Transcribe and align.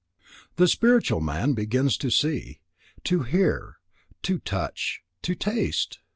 The 0.55 0.67
spiritual 0.67 1.21
man 1.21 1.53
begins 1.53 1.95
to 1.97 2.09
see, 2.09 2.59
to 3.03 3.21
hear, 3.21 3.77
to 4.23 4.39
touch, 4.39 5.01
to 5.21 5.35
taste. 5.35 5.99